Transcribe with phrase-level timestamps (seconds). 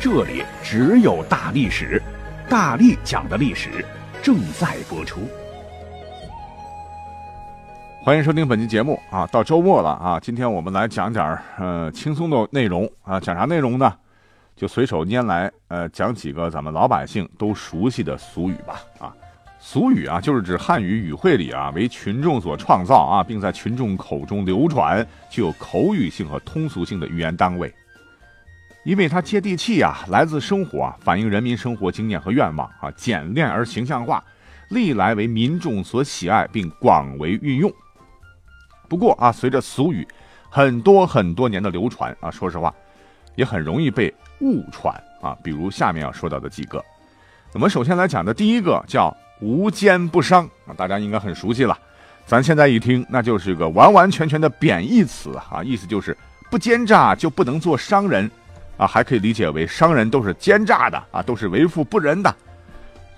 [0.00, 2.00] 这里只有大历史，
[2.48, 3.84] 大力讲的历史
[4.22, 5.22] 正在播出。
[8.04, 9.26] 欢迎收听本期节目啊！
[9.26, 13.92] 到周末了啊，今天我们来讲点呃轻松的内容啊，讲啥内容呢？
[14.54, 19.12] 就随手拈来呃讲几个咱们老百姓都熟悉的俗语吧啊。
[19.58, 27.74] 俗语啊，就是指汉语语汇里啊为群众所创造啊，并在群众口中流传，具有口语性和通俗性的语言单位。
[28.88, 34.24] 因为它接地气啊，来自生活啊，反映人民生活经验和愿望啊，简练而形象化，
[34.70, 37.70] 历来为民众所喜爱并广为运用。
[38.88, 40.08] 不过啊，随着俗语
[40.48, 42.74] 很多很多年的流传啊，说实话，
[43.34, 45.36] 也很容易被误传啊。
[45.44, 46.82] 比如下面要说到的几个，
[47.52, 51.78] 我们首先来讲的第一个叫“无奸不商”啊，大家应该很熟悉了。
[52.24, 56.16] 咱现在一听，那就是个完完全全的贬义词啊，意思就是
[56.50, 58.30] 不奸诈就不能做商人。
[58.78, 62.34] 啊，还可以理解为商人都是奸诈的啊，都是为富不仁的。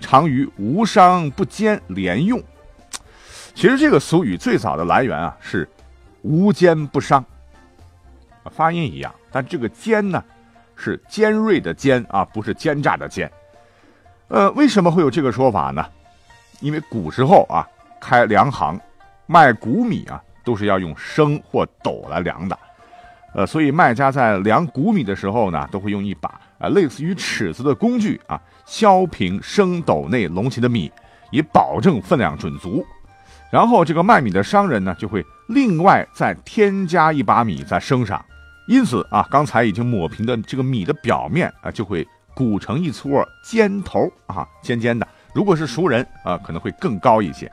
[0.01, 2.41] 常与无商不奸连用。
[3.53, 5.69] 其实这个俗语最早的来源啊是
[6.23, 7.23] 无奸不商，
[8.51, 10.23] 发音一样，但这个奸呢
[10.75, 13.31] 是尖锐的尖啊，不是奸诈的奸。
[14.29, 15.85] 呃，为什么会有这个说法呢？
[16.61, 17.67] 因为古时候啊
[17.99, 18.79] 开粮行
[19.27, 22.57] 卖谷米啊都是要用升或斗来量的。
[23.33, 26.29] 呃，所以卖家在量谷米的时候呢，都会用一把
[26.59, 30.91] 啊类似于尺子的工具啊，削平升斗内隆起的米，
[31.31, 32.85] 以保证分量准足。
[33.49, 38.23] 然后这个卖米的商人呢，就会另外再添加一把米在升上。
[38.67, 45.07] 因此啊，刚才已经抹平的这个米的表面啊，就会鼓成一撮尖头啊，尖尖的。
[45.33, 47.51] 如果是熟人啊，可能会更高一些。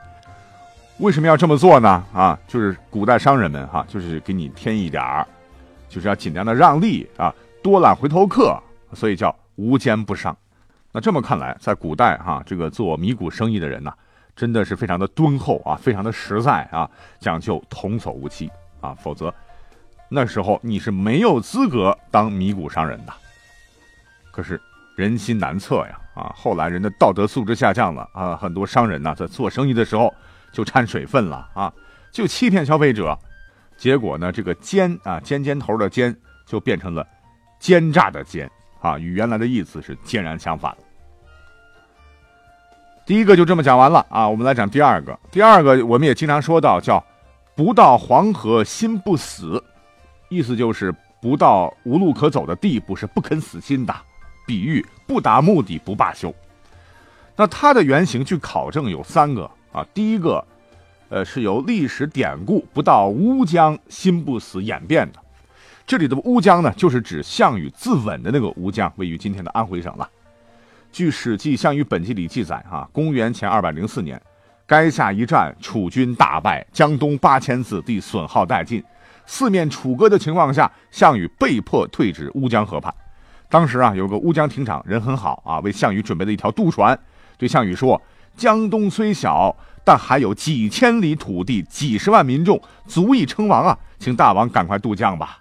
[0.99, 2.03] 为什么要这么做呢？
[2.13, 5.27] 啊，就是古代商人们哈，就是给你添一点儿。
[5.89, 8.57] 就是要尽量的让利啊，多揽回头客，
[8.93, 10.35] 所以叫无奸不商。
[10.91, 13.91] 那这么看来，在古代哈，这个做米谷生意的人呢，
[14.35, 16.89] 真的是非常的敦厚啊，非常的实在啊，
[17.19, 19.33] 讲究童叟无欺啊，否则
[20.09, 23.13] 那时候你是没有资格当米谷商人的。
[24.31, 24.59] 可是
[24.95, 30.13] 人心难测呀啊，后来人的道德素质下降了啊，很多商人呢在做生意的时候
[30.51, 31.73] 就掺水分了啊，
[32.11, 33.17] 就欺骗消费者。
[33.79, 36.13] 结果呢，这个尖啊尖尖头的尖
[36.45, 37.07] 就变成了
[37.59, 38.51] 奸诈的奸
[38.81, 40.75] 啊，与原来的意思是截然相反。
[43.05, 45.17] 第一个就这么讲完了啊，我们来讲第二个。
[45.31, 47.01] 第二个我们也经常说到叫
[47.55, 49.63] “不到黄河心不死”，
[50.29, 53.95] 意思就是不到无路可走的地步是不肯死心的，
[54.45, 56.35] 比喻不达目的不罢休。
[57.37, 60.45] 那它的原型据考证有三个啊，第一个。
[61.09, 65.19] 呃，是由历史典故“不到乌江心不死”演变的。
[65.87, 70.07] 这里的乌江呢，就是指项羽自刎的那个乌江，位于今天的安徽省了。
[70.91, 74.21] 据《史记·项羽本纪》里记载，哈，公元前二百零四年，
[74.67, 78.83] 垓下一战，楚军大败，江东八千子弟损耗殆尽，
[79.25, 82.93] 四面楚歌的情况下，项羽被迫退至乌江河畔。
[83.49, 86.97] 当时啊，有个乌江亭长人很好啊，为项羽准备了一条渡船，
[87.35, 87.99] 对项羽说
[88.37, 93.77] ：“江东虽小。”但还有几千里土地，几十万民众，足以称王啊！
[93.97, 95.39] 请大王赶快渡江吧。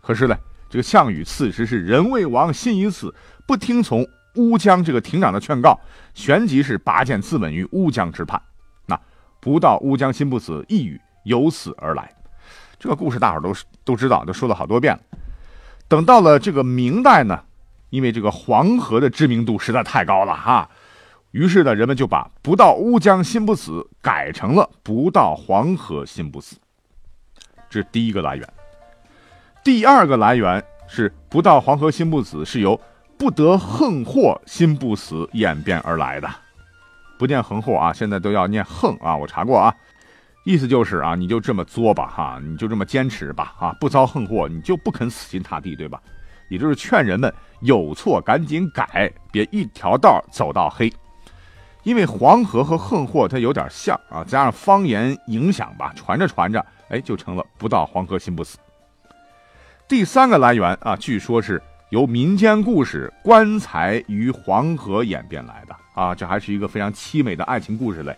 [0.00, 0.36] 可是呢，
[0.70, 3.14] 这个项羽此时是人为王，心已死，
[3.46, 4.06] 不听从
[4.36, 5.78] 乌江这个亭长的劝告，
[6.14, 8.40] 旋即是拔剑自刎于乌江之畔。
[8.86, 8.98] 那
[9.40, 12.10] 不到乌江心不死，一语由此而来。
[12.78, 13.54] 这个故事大伙都
[13.84, 15.00] 都知道，都说了好多遍了。
[15.88, 17.40] 等到了这个明代呢，
[17.90, 20.68] 因为这个黄河的知名度实在太高了哈。
[21.36, 26.56] 于是呢，人们就把“不到乌江心不死”改成了“不到黄河心不死”，
[27.68, 28.48] 这是第一个来源。
[29.62, 32.80] 第二个来源是“不到黄河心不死”是由
[33.18, 36.26] “不得横祸心不死”演变而来的。
[37.18, 39.14] 不念横祸啊，现在都要念横啊。
[39.14, 39.74] 我查过啊，
[40.46, 46.00] 意思就是啊，你就这么作吧哈，你就这么坚持吧啊，不遭横祸，你就不肯死心塌地，对吧？
[46.48, 47.30] 也就是劝人们
[47.60, 50.90] 有错赶紧改，别一条道走到黑。
[51.86, 58.58] 因为黄河和横祸它有点像啊，加上方言影响吧，传着传着，哎，就成了不到黄河心不死。
[59.86, 68.12] 第三个来源啊，据说是由民间故事《棺材与黄河》演变来的啊，这还是一个非常凄美的爱情故事类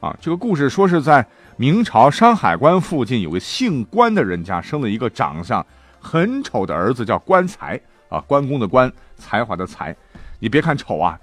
[0.00, 0.14] 啊。
[0.20, 1.26] 这个故事说是在
[1.56, 5.64] 明朝山海关附近有个姓关的人家生了一个长相
[5.98, 7.80] 很丑的儿子，叫棺材
[8.10, 9.96] 啊，关公的关，才华的才。
[10.38, 11.18] 你别看丑啊，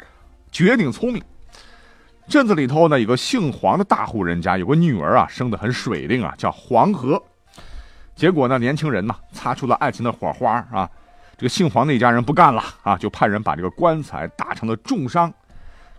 [0.52, 1.22] 绝顶聪明。
[2.28, 7.22] 镇子里头呢有个姓黄的大户人家，有个女儿啊，生得很水灵啊，叫黄河。
[8.16, 10.90] 结果呢，年轻人呢擦出了爱情的火花啊。
[11.38, 15.32] 这个姓黄那家人不干了啊，就派人把这个棺材打成了重伤。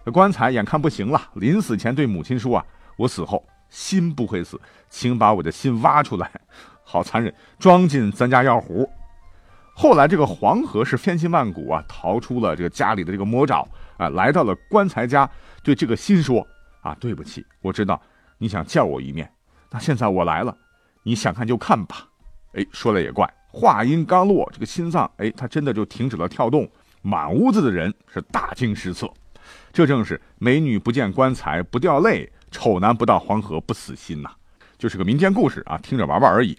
[0.04, 2.64] 这棺材眼看不行了，临死前对母亲说：“啊，
[2.96, 4.60] 我死后心不会死，
[4.90, 6.30] 请把我的心挖出来。”
[6.84, 8.90] 好残忍，装进咱家药壶。
[9.80, 13.64] 后来这个黄河是千辛万苦啊，逃出了这个家里的这个魔爪
[13.96, 15.30] 啊，来到了棺材家，
[15.62, 16.44] 对这个心说
[16.82, 18.02] ：“啊，对不起，我知道
[18.38, 19.30] 你想见我一面，
[19.70, 20.52] 那现在我来了，
[21.04, 22.08] 你想看就看吧。”
[22.54, 23.32] 哎，说来也怪。
[23.52, 26.68] 话音刚落，这个心脏哎，它真的就停止了跳动，
[27.00, 29.08] 满屋子的人是大惊失色。
[29.72, 34.30] 这正是美女不见棺材不掉泪，丑男不到黄河不死心呐，
[34.76, 36.58] 就是个民间故事啊，听着玩玩而已。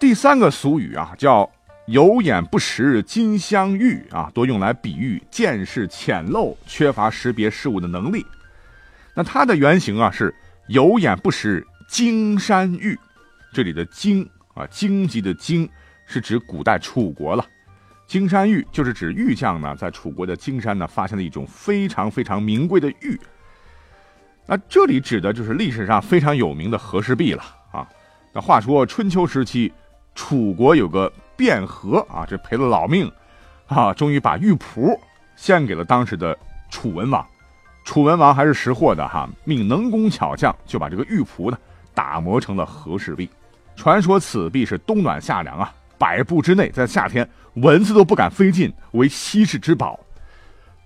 [0.00, 1.50] 第三个俗语啊，叫
[1.86, 8.24] 有眼不识金镶玉啊，多用来比喻见识浅陋、缺乏识别事物的能力。
[9.14, 10.34] 那它的原型啊是
[10.68, 12.98] 有眼不识金山玉，
[13.52, 14.28] 这里的金。
[14.54, 15.68] 啊，荆棘的荆
[16.04, 17.46] 是指古代楚国了，
[18.08, 23.16] 金山玉就是指玉匠呢在楚国的金山呢发现了一种非常非常名贵的玉。
[24.46, 27.88] 那这里指的就是历史上非常有名的和氏璧了啊。
[28.32, 29.72] 那话说春秋时期，
[30.18, 33.10] 楚国有个卞和啊，这赔了老命
[33.68, 34.98] 啊，终于把玉璞
[35.36, 36.36] 献给了当时的
[36.70, 37.24] 楚文王。
[37.84, 41.56] 楚文王还是识货的哈，命能工巧匠就把这个玉璞呢
[41.94, 43.30] 打磨成了和氏璧。
[43.76, 49.98] 传说此璧是冬暖夏凉啊，百步之内，在夏天蚊子都不敢飞进，为稀世之宝。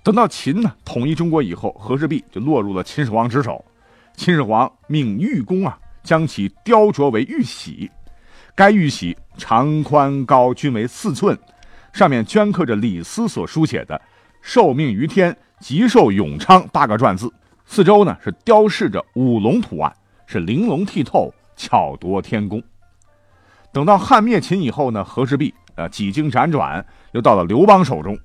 [0.03, 3.65] 等到秦呢统一中国以后，和氏璧就落入了秦始皇之手。
[4.15, 7.91] 秦始皇命玉工啊，将其雕琢为玉玺。
[8.55, 11.39] 该玉玺长宽高均为四寸，
[11.93, 14.01] 上面镌刻着李斯所书写的
[14.43, 17.33] “受命于天，吉寿永昌”八个篆字。
[17.65, 19.91] 四周呢是雕饰着五龙图案，
[20.27, 22.63] 是玲珑剔透，巧夺天工。
[23.73, 28.19] 等到汉灭秦以后呢，和氏璧呃几经辗转，又到了刘邦手中。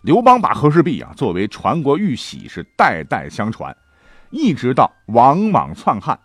[0.00, 3.76] 刘邦把和氏璧啊作为传国玉玺，是代代相传，
[4.30, 6.18] 一直到王莽篡汉。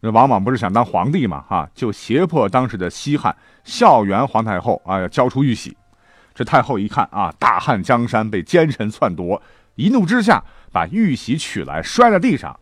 [0.00, 1.44] 那王莽不是想当皇帝嘛？
[1.48, 3.34] 哈，就胁迫当时的西汉
[3.64, 5.76] 孝元皇太后啊，要交出玉玺。
[6.34, 9.42] 这太后一看啊，大汉江山被奸臣篡夺，
[9.74, 12.58] 一怒之下把玉玺取来摔在地上，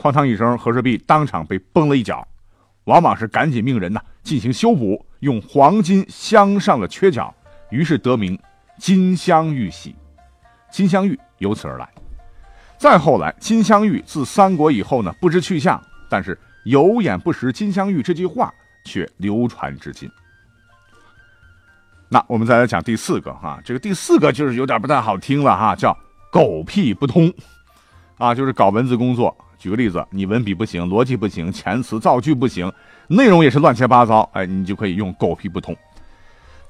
[0.00, 2.26] 哐当一声，和氏璧当场被崩了一角。
[2.84, 7.34] 王莽是赶紧命人呢进行修补，用黄金镶上了缺角，
[7.70, 8.38] 于是得名
[8.78, 9.96] 金镶玉玺。
[10.70, 11.88] 金镶玉由此而来。
[12.78, 18.52] 再后来，金镶玉自三国以后呢不知去向，但是“有眼不识金镶玉”这句话
[18.84, 20.10] 却流传至今。
[22.10, 25.96] 那我们再来讲第四个哈，这个第四个就是有点不太好听了哈，叫
[26.30, 27.32] 狗屁不通，
[28.18, 29.34] 啊，就是搞文字工作。
[29.58, 32.70] 举个例子，你文笔不行，逻辑不行，遣词造句不行，
[33.08, 35.76] 内容也是乱七八糟，哎，你就可以用狗屁不通。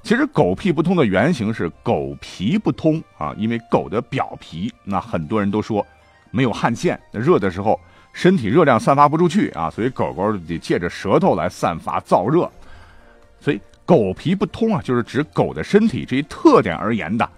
[0.03, 5.85] 其实狗屁不通的原型是狗皮不通啊，因为狗的表皮，那很多人都说
[6.31, 7.79] 没有汗腺，热的时候
[8.13, 12.51] 身体热量散发不出去啊，所以狗狗得借着舌头来散发燥热，
[13.41, 17.29] 所以狗皮不通啊，就是指狗的身体这一特点而言的。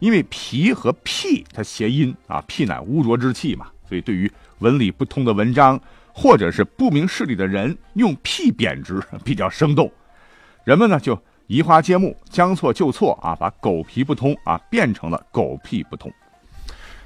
[0.00, 5.80] 因为皮和屁它谐音啊，屁乃污浊之气嘛，所以对于文理不通的文章，
[6.12, 9.90] 或者是不明事理的人，用屁贬值 比较生动，
[10.62, 16.12] 人们呢就移花接木，将错就错啊，把狗皮不通啊变成了狗屁不通。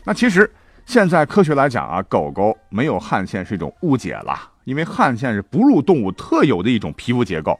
[0.05, 0.53] 那其实
[0.87, 4.35] 现在科学来讲啊，狗狗没有汗腺是一种误解了，
[4.65, 7.59] 因为汗腺是哺乳动物特有的一种皮肤结构，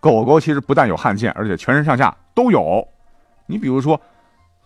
[0.00, 2.86] 狗狗其实不但有汗腺，而且全身上下都有。
[3.46, 4.00] 你比如说。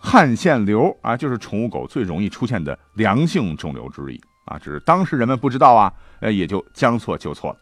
[0.05, 7.59] 汗腺瘤啊，就是宠物狗最容易出现的良性肿瘤之一啊，只是当时人们不知道啊，呃，也就将错就错了。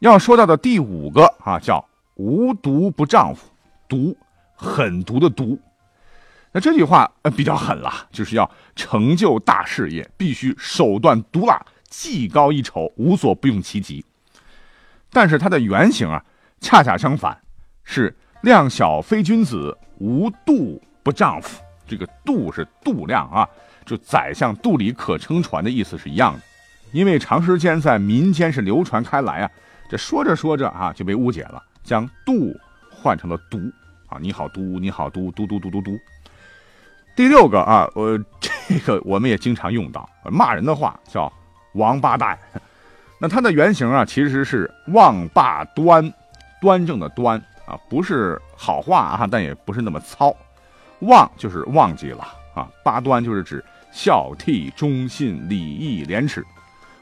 [0.00, 1.82] 要说到的第五个啊，叫
[2.16, 3.48] 无毒不丈夫，
[3.88, 4.14] 毒，
[4.54, 5.58] 狠毒的毒。
[6.56, 11.60] 那这句话呃比较狠了，就是要成就大事业，必须手段毒辣，
[11.90, 14.02] 技高一筹，无所不用其极。
[15.10, 16.24] 但是它的原型啊，
[16.58, 17.38] 恰恰相反，
[17.84, 19.76] 是量小非君子。
[19.98, 23.46] 无度不丈夫，这个度是度量啊，
[23.84, 26.40] 就宰相肚里可撑船的意思是一样的。
[26.90, 29.50] 因为长时间在民间是流传开来啊，
[29.90, 32.58] 这说着说着啊就被误解了，将度
[32.90, 33.58] 换成了“毒”
[34.08, 35.98] 啊，你好毒，你好毒，嘟嘟嘟嘟嘟。
[37.16, 38.20] 第六个啊，呃，
[38.68, 41.32] 这个我们也经常用到骂人的话，叫
[41.72, 42.38] “王八蛋”。
[43.18, 46.12] 那它的原型啊，其实是“忘罢端”，
[46.60, 50.36] 端正的“端”啊，不是好话啊，但也不是那么糙。
[51.00, 56.44] 忘就是忘记了啊，八端就是指孝悌忠信礼义廉耻。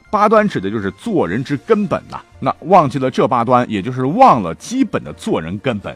[0.09, 2.21] 八端指的就是做人之根本呐。
[2.39, 5.93] 那忘记了这八端，也就是忘了基本的做人根本。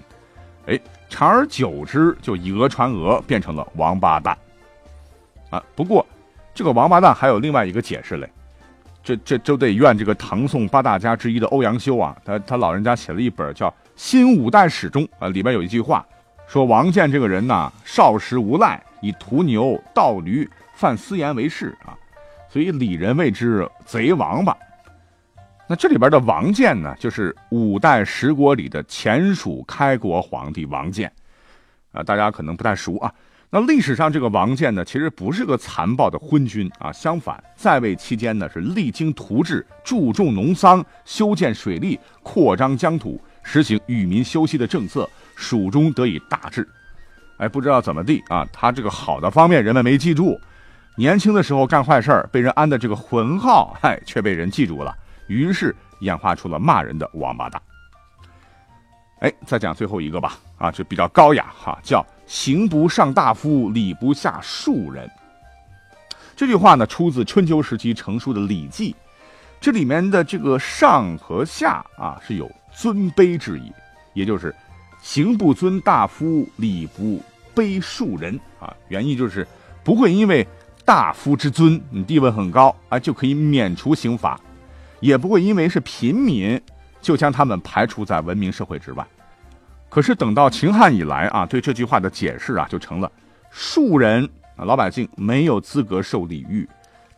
[0.70, 4.38] 哎，长而久之，就以讹传讹，变成了王八蛋。
[5.50, 6.06] 啊，不过
[6.54, 8.30] 这个王八蛋还有另外一个解释嘞。
[9.02, 16.06] 这这就得怨这个唐宋八大家之一的欧阳修啊，他他老人家写了一本叫《新五代史》中啊，里边有一句话
[16.48, 21.98] 说王建这个人呐，少时无赖，以屠牛盗驴犯私盐为事啊。
[22.48, 24.56] 所以李人谓之贼王八。
[25.72, 31.12] 那这里边的王建呢，就是五代十国里的前蜀开国皇帝王建，
[31.92, 33.14] 啊，大家可能不太熟啊。
[33.52, 46.68] 那历史上这个王建呢，其实不是个残暴的昏君啊，相反，在位期间呢是励精图治，注重农桑，修建水利，扩张疆土，实行与民休息的政策，蜀中得以大治。
[47.38, 50.36] 哎，不知道怎么地啊，他这个好的方面人们没记住。
[50.96, 54.94] 年轻的时候干坏事，被人安的这个浑号，嗨，却被人记住了，
[55.30, 57.62] 于是演化出了骂人的王八蛋。
[59.20, 65.10] 哎，再讲最后一个吧，啊，就比较高雅哈，叫“刑不上大夫，礼不下庶人”。
[66.36, 68.92] 这句话呢，出自春秋时期成书的《礼记》，
[69.62, 73.72] 这里面的这个“上”和“下”啊，是有尊卑之意，
[74.14, 74.54] 也就是
[75.02, 77.22] “刑不尊大夫，礼不
[77.54, 79.48] 卑庶人”啊，原意就是
[79.84, 80.46] 不会因为。
[80.86, 84.40] 大夫之尊，你地位很高啊，就可以免除刑罚，
[85.00, 86.60] 也不会因为是平民
[87.02, 89.06] 就将他们排除在文明社会之外。
[89.90, 93.12] 可是等到秦汉以来啊，对这句话的解释啊，就成了
[93.50, 96.68] 庶人啊，老百姓没有资格受礼遇，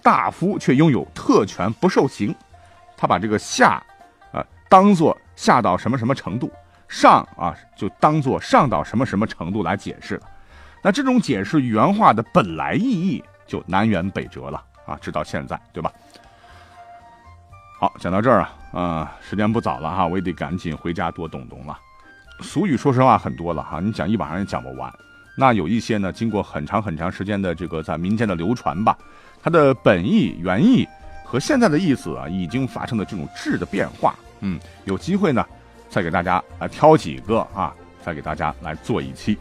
[0.01, 2.33] 大夫却拥有特权不受刑。
[2.95, 3.83] 他把这个下
[4.31, 6.51] 啊当做下到什么什么程度，
[6.87, 10.21] 上啊就当做上到什么什么程度来解释了。
[10.81, 13.23] 那这种解释原话的本来意义。
[13.47, 14.97] 就南辕北辙了啊！
[15.01, 15.91] 直到现在，对吧？
[17.81, 21.75] 好，讲到这儿啊，啊，时间不早了哈，我也得赶紧回家多动动了。
[22.39, 24.93] 俗语说实话很多了哈，你讲一晚上也讲不完。
[25.35, 28.95] 那有一些呢，经过很长很长时间的这个在民间的流传吧，
[29.41, 30.87] 它的本意原意
[31.25, 34.13] 和现在的意思啊，已经发生了这种质的变化。
[34.41, 35.43] 嗯，有机会呢，
[35.89, 37.73] 再给大家啊挑几个啊，
[38.03, 39.35] 再给大家来做一期。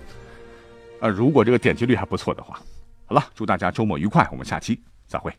[1.02, 2.58] 呃，如果这个点击率还不错的话。
[3.04, 5.30] 好了，祝大家周末愉快，我们下期再会。